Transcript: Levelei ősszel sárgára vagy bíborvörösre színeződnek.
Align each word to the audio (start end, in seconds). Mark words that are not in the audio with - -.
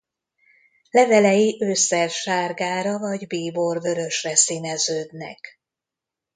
Levelei 0.91 1.57
ősszel 1.61 2.07
sárgára 2.07 2.99
vagy 2.99 3.27
bíborvörösre 3.27 4.35
színeződnek. 4.35 5.59